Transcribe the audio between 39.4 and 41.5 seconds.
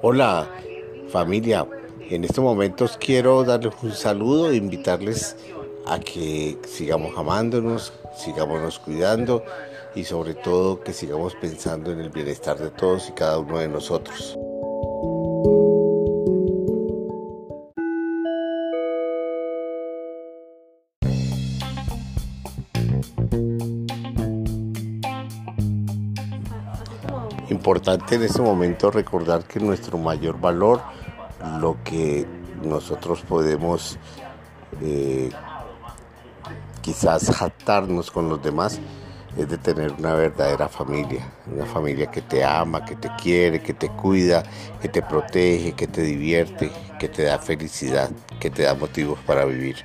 de tener una verdadera familia,